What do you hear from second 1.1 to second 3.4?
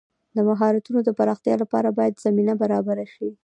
پراختیا لپاره باید زمینه برابره شي.